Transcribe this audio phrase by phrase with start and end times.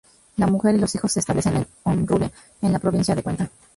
[0.37, 2.31] La mujer y los hijos se establecen en Honrubia,
[2.63, 3.51] en la provincia de Cuenca.